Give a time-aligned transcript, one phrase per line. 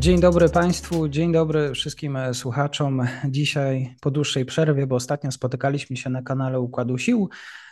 [0.00, 3.02] Dzień dobry Państwu, dzień dobry wszystkim słuchaczom.
[3.28, 7.28] Dzisiaj po dłuższej przerwie, bo ostatnio spotykaliśmy się na kanale Układu Sił,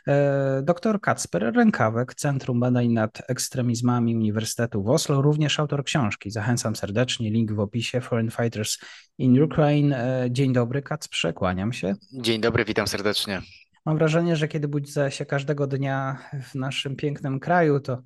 [0.06, 6.30] e, dr Kacper Rękawek, Centrum Badań nad Ekstremizmami Uniwersytetu w Oslo, również autor książki.
[6.30, 8.78] Zachęcam serdecznie, link w opisie, Foreign Fighters
[9.18, 9.96] in Ukraine.
[9.96, 11.94] E, dzień dobry Kacprze, kłaniam się.
[12.12, 13.42] Dzień dobry, witam serdecznie.
[13.86, 18.02] Mam wrażenie, że kiedy budzę się każdego dnia w naszym pięknym kraju, to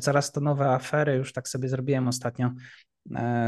[0.00, 2.91] coraz to nowe afery, już tak sobie zrobiłem ostatnio E,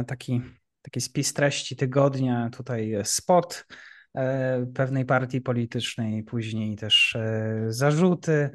[0.07, 0.43] taki,
[0.83, 3.67] taki spis treści tygodnia, tutaj spot
[4.15, 8.51] e, pewnej partii politycznej, później też e, zarzuty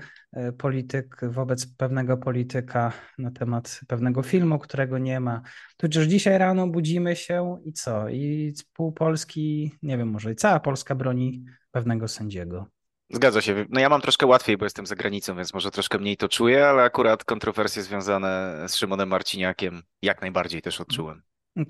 [0.58, 5.42] polityk wobec pewnego polityka na temat pewnego filmu, którego nie ma.
[5.78, 8.10] Tudzież dzisiaj rano budzimy się i co?
[8.10, 12.79] I pół Polski, nie wiem, może i cała Polska broni pewnego sędziego.
[13.10, 13.66] Zgadza się.
[13.70, 16.68] No ja mam troszkę łatwiej, bo jestem za granicą, więc może troszkę mniej to czuję,
[16.68, 21.22] ale akurat kontrowersje związane z Szymonem Marciniakiem jak najbardziej też odczułem.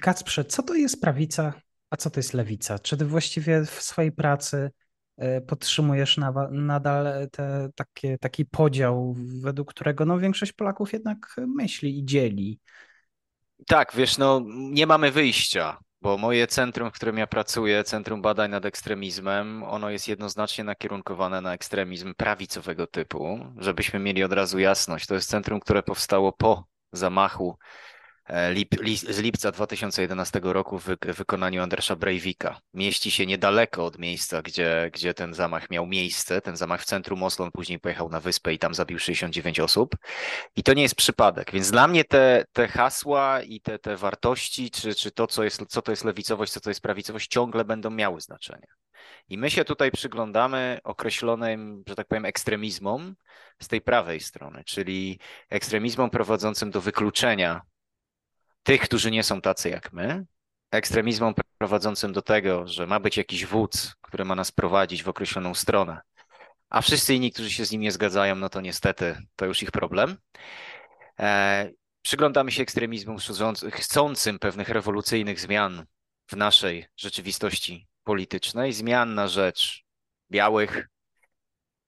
[0.01, 1.53] Kacprze, co to jest prawica,
[1.89, 2.79] a co to jest lewica?
[2.79, 4.71] Czy ty właściwie w swojej pracy
[5.17, 6.19] e, podtrzymujesz
[6.51, 12.59] nadal te, takie, taki podział, według którego no, większość Polaków jednak myśli i dzieli?
[13.67, 18.51] Tak, wiesz, no nie mamy wyjścia bo moje centrum, w którym ja pracuję, Centrum Badań
[18.51, 25.07] nad Ekstremizmem, ono jest jednoznacznie nakierunkowane na ekstremizm prawicowego typu, żebyśmy mieli od razu jasność.
[25.07, 27.57] To jest centrum, które powstało po zamachu
[28.29, 30.85] E, lip, z lipca 2011 roku w
[31.17, 32.59] wykonaniu Andresza Breivika.
[32.73, 36.41] Mieści się niedaleko od miejsca, gdzie, gdzie ten zamach miał miejsce.
[36.41, 39.95] Ten zamach w centrum Oslo, on później pojechał na wyspę i tam zabił 69 osób.
[40.55, 41.51] I to nie jest przypadek.
[41.51, 45.65] Więc dla mnie te, te hasła i te, te wartości, czy, czy to, co, jest,
[45.67, 48.67] co to jest lewicowość, co to jest prawicowość, ciągle będą miały znaczenie.
[49.29, 53.15] I my się tutaj przyglądamy określonym, że tak powiem, ekstremizmom
[53.61, 57.61] z tej prawej strony, czyli ekstremizmom prowadzącym do wykluczenia
[58.63, 60.25] tych, którzy nie są tacy jak my,
[60.71, 65.53] ekstremizmom prowadzącym do tego, że ma być jakiś wódz, który ma nas prowadzić w określoną
[65.53, 66.01] stronę,
[66.69, 69.71] a wszyscy inni, którzy się z nim nie zgadzają, no to niestety to już ich
[69.71, 70.17] problem.
[71.19, 71.69] E,
[72.01, 73.17] przyglądamy się ekstremizmom
[73.71, 75.85] chcącym pewnych rewolucyjnych zmian
[76.27, 79.83] w naszej rzeczywistości politycznej, zmian na rzecz
[80.31, 80.87] białych,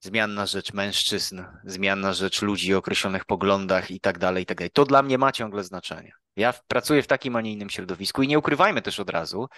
[0.02, 4.46] zmian na rzecz mężczyzn, zmian na rzecz ludzi o określonych poglądach i tak dalej, i
[4.46, 4.72] tak dalej.
[4.72, 6.12] To dla mnie ma ciągle znaczenie.
[6.36, 9.50] Ja pracuję w takim, a nie innym środowisku i nie ukrywajmy też od razu,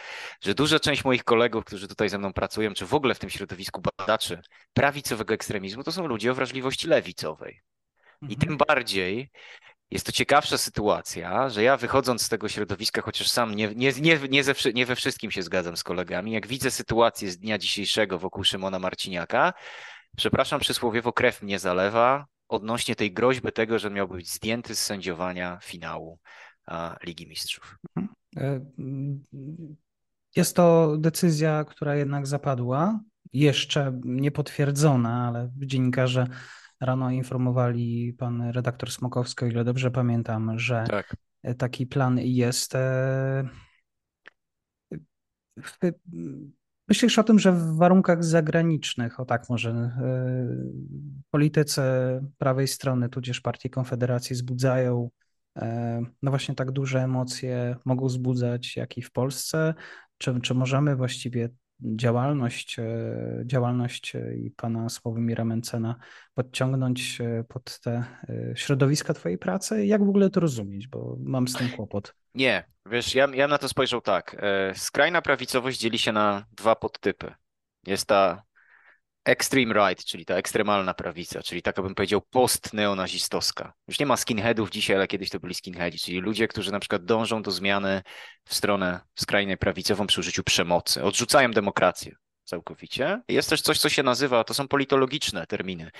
[0.41, 3.29] że duża część moich kolegów, którzy tutaj ze mną pracują, czy w ogóle w tym
[3.29, 4.41] środowisku badaczy
[4.73, 7.61] prawicowego ekstremizmu, to są ludzie o wrażliwości lewicowej.
[8.21, 8.39] I mhm.
[8.39, 9.31] tym bardziej
[9.91, 14.19] jest to ciekawsza sytuacja, że ja wychodząc z tego środowiska, chociaż sam nie, nie, nie,
[14.29, 18.19] nie, ze, nie we wszystkim się zgadzam z kolegami, jak widzę sytuację z dnia dzisiejszego
[18.19, 19.53] wokół Szymona Marciniaka,
[20.17, 25.59] przepraszam, przysłowiowo krew mnie zalewa odnośnie tej groźby tego, że miałby być zdjęty z sędziowania
[25.61, 26.19] finału
[27.03, 27.77] Ligi Mistrzów.
[27.95, 28.15] Mhm.
[28.37, 28.65] E,
[30.35, 32.99] jest to decyzja, która jednak zapadła,
[33.33, 36.27] jeszcze niepotwierdzona, ale dziennikarze
[36.81, 41.15] rano informowali pan redaktor Smokowski, o ile dobrze pamiętam, że tak.
[41.57, 42.75] taki plan jest.
[42.75, 43.49] E,
[46.87, 50.47] myślisz o tym, że w warunkach zagranicznych, o tak może, e,
[51.31, 51.81] politycy
[52.37, 55.09] prawej strony, tudzież partii Konfederacji wzbudzają
[55.57, 59.73] E, no właśnie tak duże emocje mogą wzbudzać, jak i w Polsce?
[60.17, 61.49] Czy, czy możemy właściwie
[61.95, 65.95] działalność, e, działalność e, i pana Sławomira Mencena
[66.33, 68.03] podciągnąć pod te
[68.55, 69.85] środowiska twojej pracy?
[69.85, 70.87] Jak w ogóle to rozumieć?
[70.87, 72.15] Bo mam z tym kłopot.
[72.35, 74.35] Nie, wiesz, ja, ja na to spojrzał tak.
[74.73, 77.33] Skrajna prawicowość dzieli się na dwa podtypy.
[77.87, 78.43] Jest ta
[79.25, 83.73] extreme right, czyli ta ekstremalna prawica, czyli tak bym powiedział post-neonazistowska.
[83.87, 87.05] Już nie ma skinheadów dzisiaj, ale kiedyś to byli skinheadi, czyli ludzie, którzy na przykład
[87.05, 88.01] dążą do zmiany
[88.45, 93.21] w stronę skrajnie prawicową przy użyciu przemocy, odrzucają demokrację całkowicie.
[93.27, 95.91] Jest też coś, co się nazywa, to są politologiczne terminy,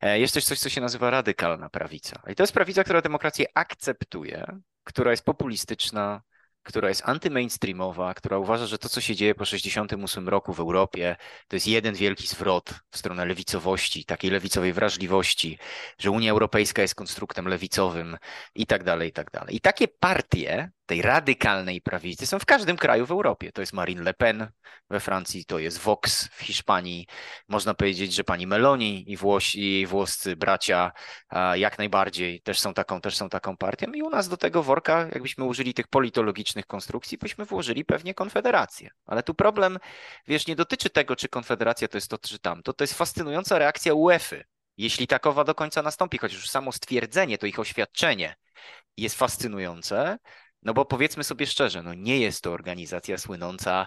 [0.00, 2.22] e, jest też coś, co się nazywa radykalna prawica.
[2.28, 4.46] I to jest prawica, która demokrację akceptuje,
[4.84, 6.22] która jest populistyczna,
[6.64, 11.16] która jest antymainstreamowa, która uważa, że to, co się dzieje po 68 roku w Europie,
[11.48, 15.58] to jest jeden wielki zwrot w stronę lewicowości, takiej lewicowej wrażliwości,
[15.98, 18.16] że Unia Europejska jest konstruktem lewicowym
[18.54, 19.56] i tak dalej, i tak dalej.
[19.56, 23.52] I takie partie tej radykalnej prawicy są w każdym kraju w Europie.
[23.52, 24.48] To jest Marine Le Pen
[24.90, 27.06] we Francji, to jest Vox w Hiszpanii.
[27.48, 30.92] Można powiedzieć, że pani Meloni i, Włosi, i włoscy bracia
[31.54, 33.92] jak najbardziej też są taką, też są taką partią.
[33.92, 38.90] I u nas do tego worka, jakbyśmy użyli tych politologicznych konstrukcji, byśmy włożyli pewnie Konfederację.
[39.06, 39.78] Ale tu problem,
[40.28, 42.72] wiesz, nie dotyczy tego, czy Konfederacja to jest to, czy tamto.
[42.72, 44.36] To jest fascynująca reakcja UEFA,
[44.76, 48.36] jeśli takowa do końca nastąpi, chociaż już samo stwierdzenie, to ich oświadczenie
[48.96, 50.18] jest fascynujące,
[50.64, 53.86] no bo powiedzmy sobie szczerze, no nie jest to organizacja słynąca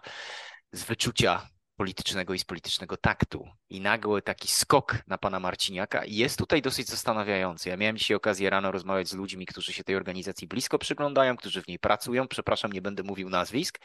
[0.72, 3.48] z wyczucia politycznego i z politycznego taktu.
[3.70, 7.70] I nagły taki skok na pana Marciniaka jest tutaj dosyć zastanawiający.
[7.70, 11.62] Ja miałem dzisiaj okazję rano rozmawiać z ludźmi, którzy się tej organizacji blisko przyglądają, którzy
[11.62, 12.28] w niej pracują.
[12.28, 13.80] Przepraszam, nie będę mówił nazwisk.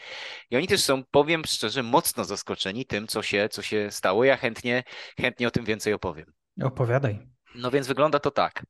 [0.51, 4.25] I oni też są, powiem szczerze, mocno zaskoczeni tym, co się, co się stało.
[4.25, 4.85] Ja chętnie,
[5.21, 6.33] chętnie o tym więcej opowiem.
[6.63, 7.19] Opowiadaj.
[7.55, 8.63] No więc wygląda to tak.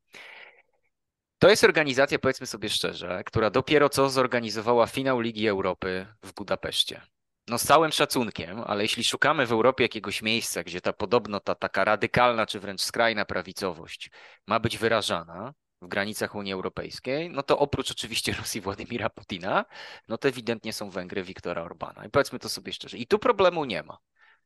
[1.42, 7.00] To jest organizacja, powiedzmy sobie szczerze, która dopiero co zorganizowała finał Ligi Europy w Budapeszcie.
[7.48, 11.54] No z całym szacunkiem, ale jeśli szukamy w Europie jakiegoś miejsca, gdzie ta podobno ta
[11.54, 14.10] taka radykalna czy wręcz skrajna prawicowość
[14.46, 19.64] ma być wyrażana w granicach Unii Europejskiej, no to oprócz oczywiście Rosji Władimira Putina,
[20.08, 22.06] no to ewidentnie są Węgry Viktora Orbana.
[22.06, 22.98] I powiedzmy to sobie szczerze.
[22.98, 23.98] I tu problemu nie ma.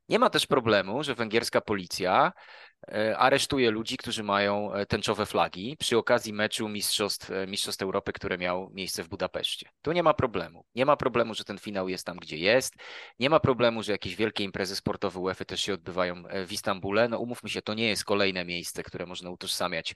[0.09, 2.33] Nie ma też problemu, że węgierska policja
[3.17, 8.37] aresztuje ludzi, którzy mają e, tęczowe flagi przy okazji meczu Mistrzostw, e, Mistrzostw Europy, które
[8.37, 9.69] miał miejsce w Budapeszcie.
[9.81, 10.65] Tu nie ma problemu.
[10.75, 12.73] Nie ma problemu, że ten finał jest tam, gdzie jest.
[13.19, 17.07] Nie ma problemu, że jakieś wielkie imprezy sportowe UEFA też się odbywają w Istambule.
[17.09, 19.95] No umówmy się, to nie jest kolejne miejsce, które można utożsamiać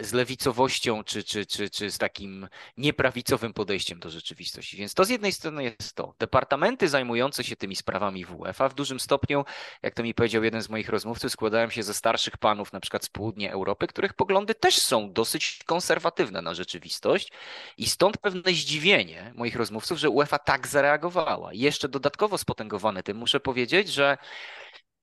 [0.00, 4.76] z lewicowością czy, czy, czy, czy z takim nieprawicowym podejściem do rzeczywistości.
[4.76, 6.14] Więc to z jednej strony jest to.
[6.18, 9.44] Departamenty zajmujące się tymi sprawami w UEFA w dużym stopniu,
[9.82, 13.04] jak to mi powiedział jeden z moich rozmówców, składają się ze starszych panów, na przykład
[13.04, 17.32] z południa Europy, których poglądy też są dosyć konserwatywne na rzeczywistość
[17.76, 21.52] i stąd pewne zdziwienie moich rozmówców, że UEFA tak zareagowała.
[21.52, 24.18] jeszcze dodatkowo spotęgowane tym muszę powiedzieć, że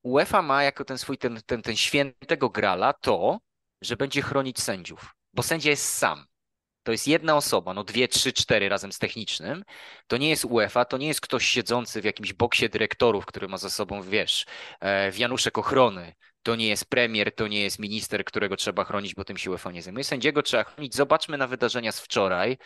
[0.04, 3.40] UEFA ma jako ten swój, ten, ten, ten świętego grala to,
[3.82, 6.26] że będzie chronić sędziów, bo sędzia jest sam.
[6.84, 9.64] To jest jedna osoba, no dwie, trzy, cztery razem z technicznym.
[10.08, 13.58] To nie jest UEFA, to nie jest ktoś siedzący w jakimś boksie dyrektorów, który ma
[13.58, 14.46] za sobą, wiesz,
[14.80, 16.14] e, wianuszek ochrony,
[16.46, 19.82] to nie jest premier, to nie jest minister, którego trzeba chronić, bo tym się UEFA
[19.82, 20.04] zajmuje.
[20.04, 20.96] Sędziego trzeba chronić.
[20.96, 22.58] Zobaczmy na wydarzenia z wczoraj,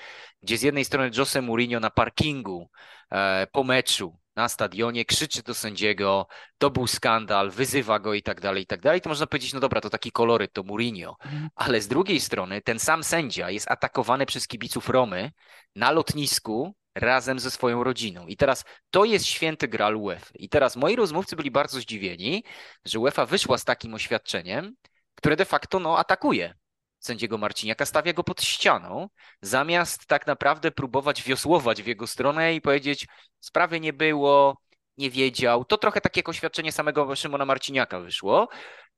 [0.43, 2.69] gdzie z jednej strony Jose Mourinho na parkingu
[3.11, 6.27] e, po meczu na stadionie krzyczy do sędziego,
[6.57, 9.01] to był skandal, wyzywa go i tak dalej, i tak dalej.
[9.01, 11.15] To można powiedzieć, no dobra, to taki koloryt, to Mourinho.
[11.25, 11.49] Mhm.
[11.55, 15.31] Ale z drugiej strony ten sam sędzia jest atakowany przez kibiców Romy
[15.75, 18.27] na lotnisku razem ze swoją rodziną.
[18.27, 20.31] I teraz to jest święty gral UEFA.
[20.35, 22.43] I teraz moi rozmówcy byli bardzo zdziwieni,
[22.85, 24.75] że UEFA wyszła z takim oświadczeniem,
[25.15, 26.53] które de facto no, atakuje
[26.99, 29.07] sędziego Marciniaka, stawia go pod ścianą,
[29.41, 33.07] zamiast tak naprawdę próbować wiosłować w jego stronę i powiedzieć,
[33.39, 34.57] sprawy nie było,
[34.97, 35.65] nie wiedział.
[35.65, 38.47] To trochę takie jak oświadczenie samego Szymona Marciniaka wyszło,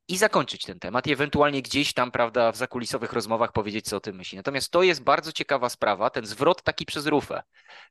[0.08, 4.00] i zakończyć ten temat i ewentualnie gdzieś tam, prawda, w zakulisowych rozmowach powiedzieć, co o
[4.00, 4.36] tym myśli.
[4.36, 7.44] Natomiast to jest bardzo ciekawa sprawa, ten zwrot taki przez rufę,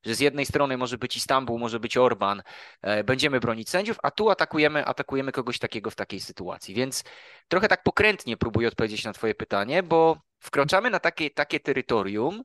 [0.06, 2.42] że z jednej strony może być Istanbul, może być Orban,
[2.82, 6.74] e, będziemy bronić sędziów, a tu atakujemy, atakujemy kogoś takiego w takiej sytuacji.
[6.74, 7.04] Więc
[7.48, 12.42] trochę tak pokrętnie próbuję odpowiedzieć na twoje pytanie, bo wkraczamy na takie, takie terytorium,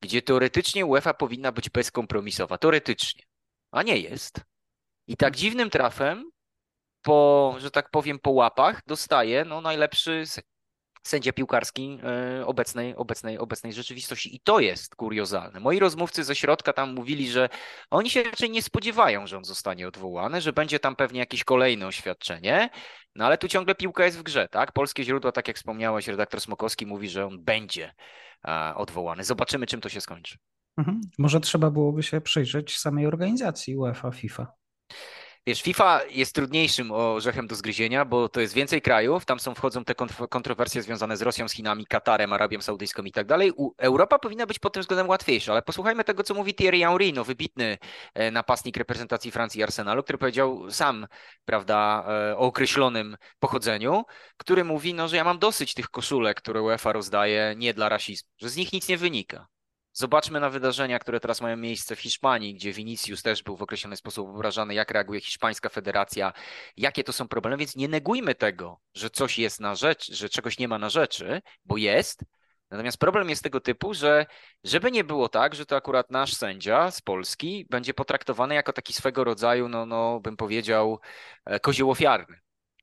[0.00, 3.22] gdzie teoretycznie UEFA powinna być bezkompromisowa, teoretycznie,
[3.70, 4.40] a nie jest.
[5.06, 6.30] I tak dziwnym trafem
[7.02, 10.24] po, że tak powiem, po łapach dostaje no, najlepszy
[11.02, 14.36] sędzia piłkarski e, obecnej, obecnej, obecnej rzeczywistości.
[14.36, 15.60] I to jest kuriozalne.
[15.60, 17.48] Moi rozmówcy ze środka tam mówili, że
[17.90, 21.86] oni się raczej nie spodziewają, że on zostanie odwołany, że będzie tam pewnie jakieś kolejne
[21.86, 22.70] oświadczenie,
[23.14, 24.72] no ale tu ciągle piłka jest w grze, tak?
[24.72, 27.94] Polskie źródła, tak jak wspomniałeś, redaktor Smokowski mówi, że on będzie
[28.74, 29.24] odwołany.
[29.24, 30.38] Zobaczymy, czym to się skończy.
[30.78, 31.00] Mhm.
[31.18, 34.46] Może trzeba byłoby się przyjrzeć samej organizacji UEFA, FIFA.
[35.48, 39.84] Wiesz, FIFA jest trudniejszym orzechem do zgryzienia, bo to jest więcej krajów, tam są wchodzą
[39.84, 39.94] te
[40.30, 43.52] kontrowersje związane z Rosją, z Chinami, Katarem, Arabią Saudyjską i tak dalej.
[43.78, 47.24] Europa powinna być pod tym względem łatwiejsza, ale posłuchajmy tego, co mówi Thierry Henry, no
[47.24, 47.78] wybitny
[48.14, 51.06] e, napastnik reprezentacji Francji i Arsenalu, który powiedział sam,
[51.44, 54.04] prawda, e, o określonym pochodzeniu,
[54.36, 58.30] który mówi, no, że ja mam dosyć tych koszulek, które UEFA rozdaje nie dla rasizmu,
[58.38, 59.46] że z nich nic nie wynika.
[60.00, 63.96] Zobaczmy na wydarzenia, które teraz mają miejsce w Hiszpanii, gdzie Vinicius też był w określony
[63.96, 66.32] sposób obrażany, jak reaguje hiszpańska federacja,
[66.76, 70.58] jakie to są problemy, więc nie negujmy tego, że coś jest na rzecz, że czegoś
[70.58, 72.24] nie ma na rzeczy, bo jest.
[72.70, 74.26] Natomiast problem jest tego typu, że
[74.64, 78.92] żeby nie było tak, że to akurat nasz sędzia z Polski będzie potraktowany jako taki
[78.92, 81.00] swego rodzaju, no, no bym powiedział,
[81.44, 82.40] e, kozioł ofiarny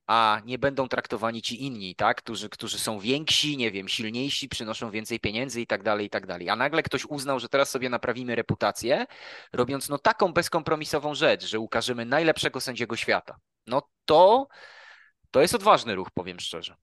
[0.07, 2.17] a nie będą traktowani ci inni, tak?
[2.17, 6.27] Którzy, którzy są więksi, nie wiem, silniejsi, przynoszą więcej pieniędzy i tak dalej, i tak
[6.27, 6.49] dalej.
[6.49, 9.05] A nagle ktoś uznał, że teraz sobie naprawimy reputację,
[9.53, 13.39] robiąc no taką bezkompromisową rzecz, że ukażemy najlepszego sędziego świata.
[13.67, 14.47] No to,
[15.31, 16.75] to jest odważny ruch, powiem szczerze.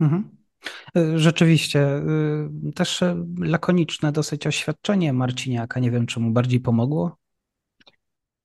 [0.00, 0.36] Mhm.
[0.96, 2.02] E, rzeczywiście, e,
[2.74, 3.00] też
[3.40, 5.80] lakoniczne dosyć oświadczenie Marciniaka.
[5.80, 7.16] Nie wiem, czy mu bardziej pomogło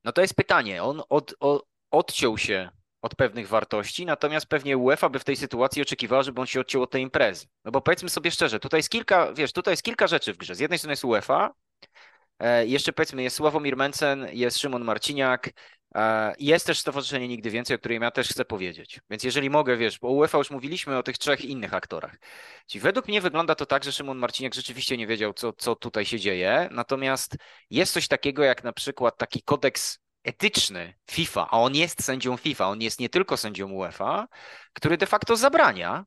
[0.04, 0.84] No to jest pytanie.
[0.84, 2.70] On od, od, odciął się
[3.02, 6.84] od pewnych wartości, natomiast pewnie UEFA by w tej sytuacji oczekiwała, żeby on się odciął
[6.84, 7.46] od tej imprezy.
[7.66, 10.56] No bo powiedzmy sobie szczerze, tutaj jest kilka, wiesz, tutaj jest kilka rzeczy w grze.
[10.56, 11.54] Z jednej strony jest UEFA,
[12.40, 15.50] e, jeszcze powiedzmy jest Sławomir Mencen, jest Szymon Marciniak,
[15.96, 19.00] e, jest też Stowarzyszenie Nigdy Więcej, o którym ja też chcę powiedzieć.
[19.10, 22.18] Więc jeżeli mogę, wiesz, bo UEFA już mówiliśmy o tych trzech innych aktorach.
[22.68, 26.06] Czyli według mnie wygląda to tak, że Szymon Marciniak rzeczywiście nie wiedział, co, co tutaj
[26.06, 27.38] się dzieje, natomiast
[27.70, 32.68] jest coś takiego jak na przykład taki kodeks etyczny FIFA, a on jest sędzią FIFA,
[32.68, 34.28] on jest nie tylko sędzią UEFA,
[34.74, 36.06] który de facto zabrania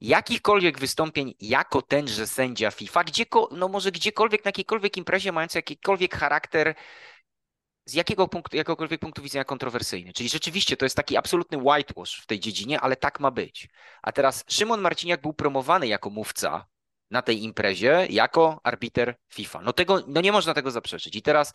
[0.00, 6.16] jakichkolwiek wystąpień jako tenże sędzia FIFA, gdzie, no może gdziekolwiek, na jakiejkolwiek imprezie mający jakikolwiek
[6.16, 6.74] charakter
[7.84, 10.12] z jakiego punktu, jakiegokolwiek punktu widzenia kontrowersyjny.
[10.12, 13.68] Czyli rzeczywiście to jest taki absolutny whitewash w tej dziedzinie, ale tak ma być.
[14.02, 16.66] A teraz Szymon Marciniak był promowany jako mówca
[17.10, 19.60] na tej imprezie, jako arbiter FIFA.
[19.62, 21.16] No tego, no nie można tego zaprzeczyć.
[21.16, 21.52] I teraz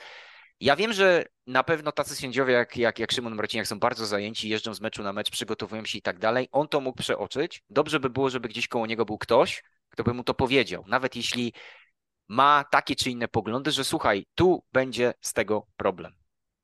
[0.60, 4.50] ja wiem, że na pewno tacy sędziowie jak, jak, jak Szymon Marciniak są bardzo zajęci,
[4.50, 6.50] jeżdżą z meczu na mecz, przygotowują się i tak dalej.
[6.52, 7.64] On to mógł przeoczyć.
[7.70, 10.84] Dobrze by było, żeby gdzieś koło niego był ktoś, kto by mu to powiedział.
[10.88, 11.54] Nawet jeśli
[12.28, 16.17] ma takie czy inne poglądy, że słuchaj, tu będzie z tego problem.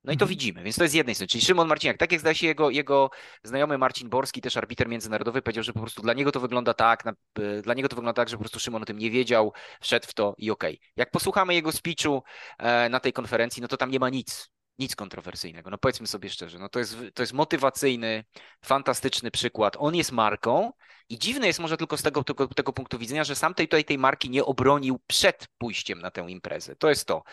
[0.03, 0.29] No i to mhm.
[0.29, 2.69] widzimy, więc to jest z jednej strony, czyli Szymon Marciniak, tak jak zdaje się jego,
[2.69, 3.09] jego
[3.43, 7.05] znajomy Marcin Borski, też arbiter międzynarodowy, powiedział, że po prostu dla niego to wygląda tak,
[7.05, 7.13] na,
[7.61, 10.13] dla niego to wygląda tak, że po prostu Szymon o tym nie wiedział, wszedł w
[10.13, 10.75] to i okej.
[10.75, 10.87] Okay.
[10.95, 12.23] Jak posłuchamy jego speechu
[12.57, 15.69] e, na tej konferencji, no to tam nie ma nic, nic kontrowersyjnego.
[15.69, 18.23] No powiedzmy sobie szczerze, no to jest, to jest motywacyjny,
[18.65, 19.75] fantastyczny przykład.
[19.79, 20.71] On jest marką
[21.09, 23.85] i dziwne jest może tylko z tego, tego, tego punktu widzenia, że sam tej, tej,
[23.85, 26.75] tej marki nie obronił przed pójściem na tę imprezę.
[26.75, 27.23] To jest to.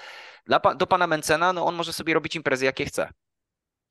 [0.46, 3.12] Dla, do pana Mencena, no on może sobie robić imprezy jakie chce.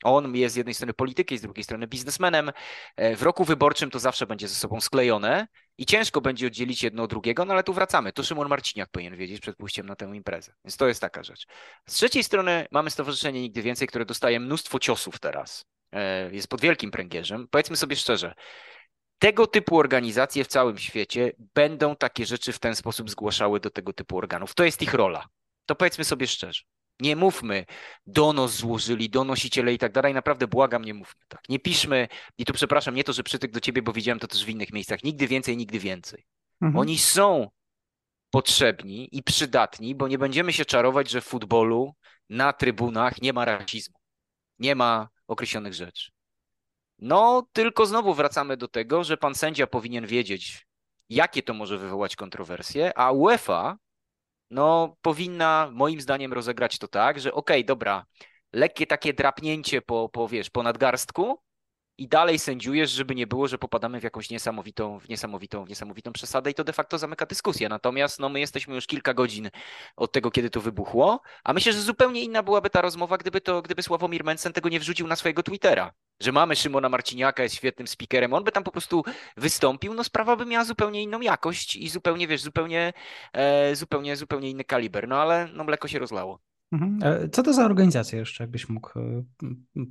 [0.04, 2.52] On jest z jednej strony politykiem, z drugiej strony biznesmenem.
[2.96, 7.04] E, w roku wyborczym to zawsze będzie ze sobą sklejone i ciężko będzie oddzielić jedno
[7.04, 8.14] od drugiego, no ale tu wracamy.
[8.14, 10.54] To Szymon Marciniak powinien wiedzieć przed pójściem na tę imprezę.
[10.66, 11.46] Więc to jest taka rzecz.
[11.88, 15.66] Z trzeciej strony mamy Stowarzyszenie Nigdy Więcej, które dostaje mnóstwo ciosów teraz.
[15.92, 17.48] E, jest pod wielkim pręgierzem.
[17.52, 18.34] Powiedzmy sobie szczerze,
[19.20, 23.94] tego typu organizacje w całym świecie będą takie rzeczy w ten sposób zgłaszały do tego
[23.94, 24.54] typu organów.
[24.54, 25.28] To jest ich rola.
[25.66, 26.62] To powiedzmy sobie szczerze.
[27.00, 27.66] Nie mówmy,
[28.06, 30.14] donos złożyli, donosiciele i tak dalej.
[30.14, 31.50] Naprawdę błagam, nie mówmy tak.
[31.50, 34.46] Nie piszmy, i tu przepraszam, nie to, że przytyk do ciebie, bo widziałem to też
[34.46, 35.04] w innych miejscach.
[35.04, 36.26] Nigdy więcej, nigdy więcej.
[36.62, 36.80] Mhm.
[36.80, 37.50] Oni są
[38.30, 41.96] potrzebni i przydatni, bo nie będziemy się czarować, że w futbolu
[42.30, 44.00] na trybunach nie ma rasizmu,
[44.60, 46.12] nie ma określonych rzeczy.
[47.00, 50.68] No, tylko znowu wracamy do tego, że pan sędzia powinien wiedzieć,
[51.10, 53.78] jakie to może wywołać kontrowersje, a UEFA
[54.50, 58.06] no powinna moim zdaniem rozegrać to tak, że okej, okay, dobra,
[58.54, 61.42] lekkie takie drapnięcie po, po, wiesz, po nadgarstku
[61.98, 66.14] i dalej sędziujesz, żeby nie było, że popadamy w jakąś niesamowitą, w niesamowitą, w niesamowitą
[66.14, 67.70] przesadę i to de facto zamyka dyskusję.
[67.70, 69.50] Natomiast no, my jesteśmy już kilka godzin
[69.96, 73.62] od tego, kiedy to wybuchło, a myślę, że zupełnie inna byłaby ta rozmowa, gdyby to,
[73.62, 77.88] gdyby Sławomir Mencen tego nie wrzucił na swojego Twittera że mamy Szymona Marciniaka, jest świetnym
[77.88, 79.04] speakerem, on by tam po prostu
[79.38, 82.94] wystąpił, no sprawa by miała zupełnie inną jakość i zupełnie, wiesz, zupełnie,
[83.34, 86.40] e, zupełnie, zupełnie inny kaliber, no ale no mleko się rozlało.
[86.72, 87.00] Mhm.
[87.04, 89.24] E, co to za organizacja jeszcze, jakbyś mógł e,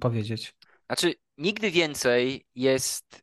[0.00, 0.54] powiedzieć?
[0.87, 3.23] Znaczy, nigdy więcej jest,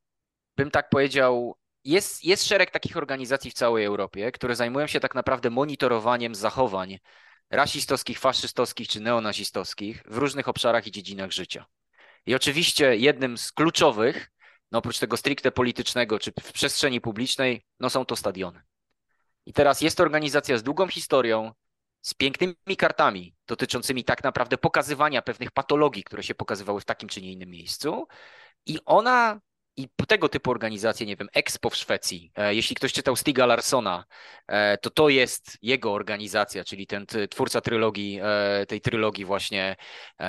[0.57, 5.15] bym tak powiedział, jest, jest szereg takich organizacji w całej Europie, które zajmują się tak
[5.15, 6.99] naprawdę monitorowaniem zachowań
[7.49, 11.65] rasistowskich, faszystowskich czy neonazistowskich w różnych obszarach i dziedzinach życia.
[12.25, 14.31] I oczywiście jednym z kluczowych,
[14.71, 18.61] no oprócz tego stricte politycznego czy w przestrzeni publicznej, no są to stadiony.
[19.45, 21.51] I teraz jest to organizacja z długą historią,
[22.01, 27.21] z pięknymi kartami dotyczącymi tak naprawdę pokazywania pewnych patologii, które się pokazywały w takim czy
[27.21, 28.07] nie innym miejscu.
[28.65, 29.39] I ona
[29.77, 34.05] i tego typu organizacje, nie wiem, Expo w Szwecji, e, jeśli ktoś czytał Stiga Larsona,
[34.47, 39.75] e, to to jest jego organizacja, czyli ten twórca trylogii, e, tej trylogii właśnie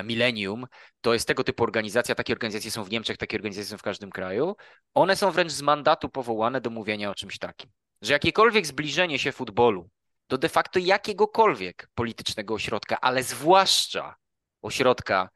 [0.05, 0.67] Millennium,
[1.01, 4.11] to jest tego typu organizacja, takie organizacje są w Niemczech, takie organizacje są w każdym
[4.11, 4.57] kraju.
[4.95, 7.71] One są wręcz z mandatu powołane do mówienia o czymś takim,
[8.03, 9.91] że jakiekolwiek zbliżenie się futbolu
[10.29, 14.17] do de facto jakiegokolwiek politycznego ośrodka, ale zwłaszcza
[14.63, 15.29] ośrodka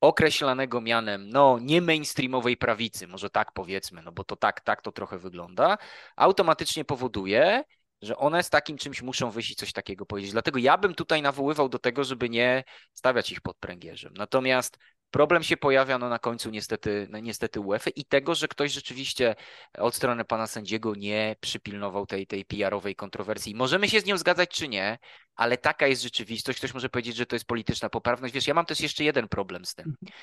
[0.00, 4.92] określanego mianem, no nie mainstreamowej prawicy, może tak powiedzmy, no bo to tak, tak to
[4.92, 5.78] trochę wygląda,
[6.16, 7.64] automatycznie powoduje,
[8.02, 10.32] że one z takim czymś muszą wyjść i coś takiego powiedzieć.
[10.32, 12.64] Dlatego ja bym tutaj nawoływał do tego, żeby nie
[12.94, 14.12] stawiać ich pod pręgierzem.
[14.16, 14.78] Natomiast
[15.10, 19.36] Problem się pojawia no, na końcu niestety, no, niestety UEFA i tego, że ktoś rzeczywiście
[19.78, 23.54] od strony pana sędziego nie przypilnował tej, tej PR-owej kontrowersji.
[23.54, 24.98] Możemy się z nią zgadzać czy nie,
[25.36, 26.58] ale taka jest rzeczywistość.
[26.58, 28.34] Ktoś może powiedzieć, że to jest polityczna poprawność.
[28.34, 29.86] Wiesz, ja mam też jeszcze jeden problem z tym.
[29.88, 30.20] Mhm.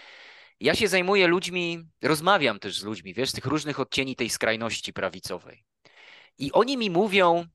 [0.60, 4.94] Ja się zajmuję ludźmi, rozmawiam też z ludźmi, wiesz, z tych różnych odcieni tej skrajności
[4.94, 5.65] prawicowej.
[6.38, 7.46] I oni mi mówią,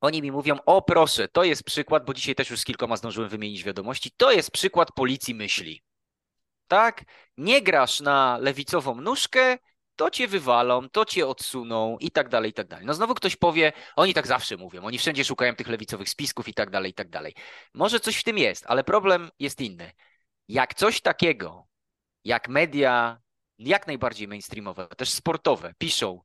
[0.00, 3.30] oni mi mówią, o proszę, to jest przykład, bo dzisiaj też już z kilkoma zdążyłem
[3.30, 5.82] wymienić wiadomości, to jest przykład policji myśli.
[6.68, 7.04] Tak?
[7.36, 9.58] Nie grasz na lewicową nóżkę,
[9.96, 12.86] to cię wywalą, to cię odsuną i tak dalej, i tak dalej.
[12.86, 16.54] No znowu ktoś powie, oni tak zawsze mówią, oni wszędzie szukają tych lewicowych spisków i
[16.54, 17.34] tak dalej, i tak dalej.
[17.74, 19.92] Może coś w tym jest, ale problem jest inny.
[20.48, 21.66] Jak coś takiego,
[22.24, 23.18] jak media
[23.58, 26.20] jak najbardziej mainstreamowe, też sportowe, piszą,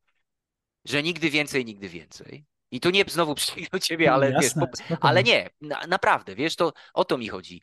[0.85, 4.87] że nigdy więcej, nigdy więcej, i tu nie znowu przyjdę do ciebie, ale Jasne, wiesz,
[4.87, 7.61] po, ale nie, na, naprawdę, wiesz, to o to mi chodzi.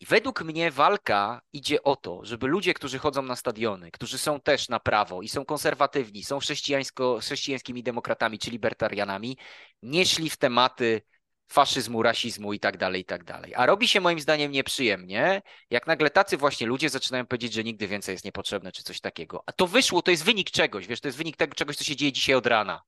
[0.00, 4.68] Według mnie walka idzie o to, żeby ludzie, którzy chodzą na stadiony, którzy są też
[4.68, 9.38] na prawo i są konserwatywni, są chrześcijańsko, chrześcijańskimi demokratami czy libertarianami,
[9.82, 11.02] nie szli w tematy
[11.48, 13.54] faszyzmu, rasizmu i tak dalej, i tak dalej.
[13.54, 17.88] A robi się moim zdaniem nieprzyjemnie, jak nagle tacy właśnie ludzie zaczynają powiedzieć, że nigdy
[17.88, 19.42] więcej jest niepotrzebne, czy coś takiego.
[19.46, 21.96] A to wyszło, to jest wynik czegoś, wiesz, to jest wynik tego czegoś, co się
[21.96, 22.82] dzieje dzisiaj od rana.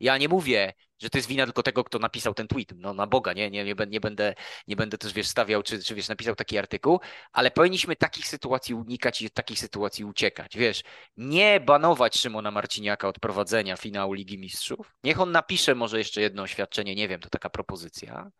[0.00, 2.72] Ja nie mówię, że to jest wina tylko tego, kto napisał ten tweet.
[2.76, 4.34] No na Boga, nie, nie, nie, nie, będę,
[4.68, 7.00] nie będę też, wiesz, stawiał, czy, czy wiesz, napisał taki artykuł,
[7.32, 10.82] ale powinniśmy takich sytuacji unikać i od takich sytuacji uciekać, wiesz.
[11.16, 14.94] Nie banować Szymona Marciniaka od prowadzenia finału Ligi Mistrzów.
[15.04, 18.30] Niech on napisze może jeszcze jedno oświadczenie, nie wiem, to taka propozycja,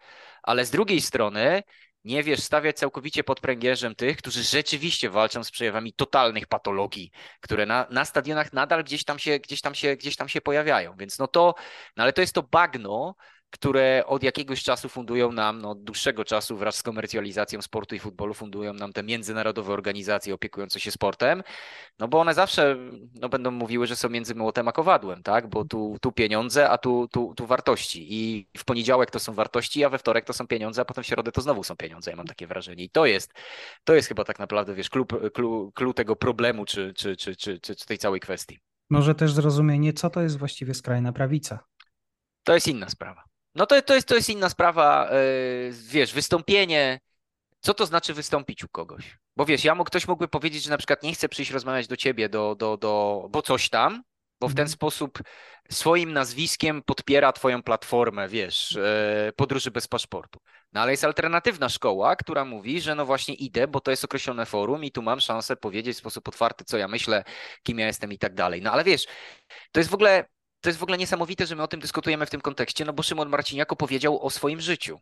[0.43, 1.63] ale z drugiej strony
[2.09, 7.11] nie wiesz, stawiać całkowicie pod pręgierzem tych, którzy rzeczywiście walczą z przejawami totalnych patologii,
[7.41, 10.97] które na, na stadionach nadal gdzieś tam, się, gdzieś, tam się, gdzieś tam się pojawiają.
[10.97, 11.55] Więc no to,
[11.97, 13.15] no ale to jest to bagno,
[13.51, 17.99] które od jakiegoś czasu fundują nam, no od dłuższego czasu wraz z komercjalizacją sportu i
[17.99, 21.43] futbolu fundują nam te międzynarodowe organizacje opiekujące się sportem,
[21.99, 22.77] no bo one zawsze
[23.15, 25.49] no, będą mówiły, że są między młotem a kowadłem, tak?
[25.49, 28.07] Bo tu, tu pieniądze, a tu, tu, tu wartości.
[28.11, 31.07] I w poniedziałek to są wartości, a we wtorek to są pieniądze, a potem w
[31.07, 32.11] środę to znowu są pieniądze.
[32.11, 32.85] Ja mam takie wrażenie.
[32.85, 33.33] I to jest,
[33.85, 34.91] to jest chyba tak naprawdę, wiesz,
[35.75, 38.59] klucz tego problemu, czy, czy, czy, czy, czy tej całej kwestii.
[38.91, 41.65] Może też zrozumienie, co to jest właściwie skrajna prawica.
[42.45, 43.25] To jest inna sprawa.
[43.59, 47.01] No to, to, jest, to jest inna sprawa, yy, wiesz, wystąpienie,
[47.61, 49.19] co to znaczy wystąpić u kogoś?
[49.37, 51.97] Bo wiesz, ja mógł, ktoś mógłby powiedzieć, że na przykład nie chce przyjść rozmawiać do
[51.97, 54.03] ciebie, do, do, do, bo coś tam,
[54.41, 54.69] bo w ten mhm.
[54.69, 55.19] sposób
[55.71, 58.73] swoim nazwiskiem podpiera twoją platformę, wiesz,
[59.27, 60.41] yy, podróży bez paszportu.
[60.73, 64.47] No ale jest alternatywna szkoła, która mówi, że no właśnie idę, bo to jest określone
[64.47, 67.25] forum i tu mam szansę powiedzieć w sposób otwarty, co ja myślę,
[67.63, 68.63] kim ja jestem i tak dalej.
[68.63, 69.07] No ale wiesz,
[69.73, 70.25] to jest w ogóle
[70.61, 73.03] to jest w ogóle niesamowite, że my o tym dyskutujemy w tym kontekście, no bo
[73.03, 75.01] Szymon Marciniak opowiedział o swoim życiu.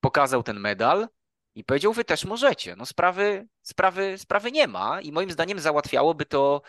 [0.00, 1.08] Pokazał ten medal
[1.54, 2.76] i powiedział, wy też możecie.
[2.76, 6.62] No sprawy, sprawy, sprawy nie ma i moim zdaniem załatwiałoby to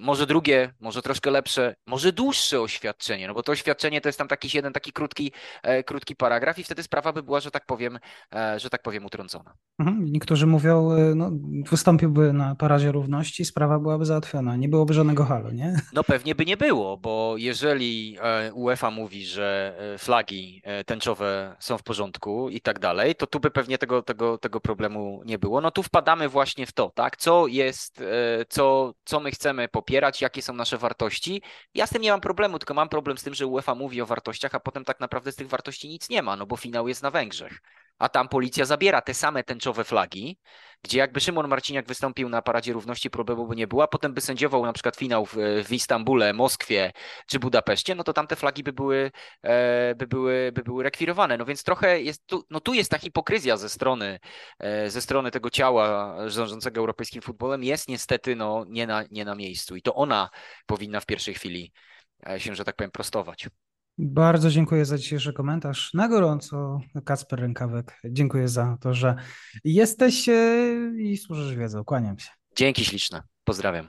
[0.00, 4.28] może drugie, może troszkę lepsze, może dłuższe oświadczenie, no bo to oświadczenie to jest tam
[4.28, 7.98] taki jeden taki krótki, e, krótki paragraf i wtedy sprawa by była, że tak powiem,
[8.34, 9.54] e, że tak powiem utrącona.
[9.78, 10.04] Mhm.
[10.04, 11.30] Niektórzy mówią, e, no,
[11.70, 15.76] wystąpiłby na parazie równości, sprawa byłaby załatwiona, nie byłoby żadnego halu, nie?
[15.92, 18.18] No pewnie by nie było, bo jeżeli
[18.54, 23.78] UEFA mówi, że flagi tęczowe są w porządku i tak dalej, to tu by pewnie
[23.78, 25.60] tego, tego, tego problemu nie było.
[25.60, 28.04] No tu wpadamy właśnie w to, tak, co jest,
[28.48, 31.42] co, co my chcemy chcemy popierać, jakie są nasze wartości.
[31.74, 34.06] Ja z tym nie mam problemu, tylko mam problem z tym, że UEFA mówi o
[34.06, 37.02] wartościach, a potem tak naprawdę z tych wartości nic nie ma, no bo finał jest
[37.02, 37.60] na Węgrzech.
[37.98, 40.38] A tam policja zabiera te same tęczowe flagi,
[40.82, 44.20] gdzie jakby Szymon Marciniak wystąpił na Paradzie Równości, problemu by nie było, a potem by
[44.20, 46.92] sędziował na przykład finał w, w Istambule, Moskwie
[47.26, 49.10] czy Budapeszcie, no to tam te flagi by były,
[49.42, 51.38] e, by były, by były rekwirowane.
[51.38, 54.18] No więc trochę jest tu, no tu jest ta hipokryzja ze strony,
[54.58, 59.34] e, ze strony tego ciała rządzącego europejskim futbolem, jest niestety no, nie, na, nie na
[59.34, 60.30] miejscu i to ona
[60.66, 61.72] powinna w pierwszej chwili
[62.26, 63.48] e, się, że tak powiem, prostować.
[63.98, 65.94] Bardzo dziękuję za dzisiejszy komentarz.
[65.94, 68.00] Na gorąco, Kacper Rękawek.
[68.04, 69.16] Dziękuję za to, że
[69.64, 71.84] jesteś e, i służysz wiedzą.
[71.84, 72.30] Kłaniam się.
[72.56, 73.22] Dzięki śliczne.
[73.44, 73.88] Pozdrawiam.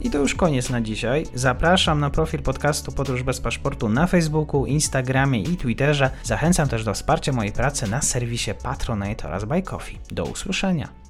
[0.00, 1.26] I to już koniec na dzisiaj.
[1.34, 6.10] Zapraszam na profil podcastu Podróż bez paszportu na Facebooku, Instagramie i Twitterze.
[6.22, 9.98] Zachęcam też do wsparcia mojej pracy na serwisie Patronite oraz Buy Coffee.
[10.10, 11.07] Do usłyszenia.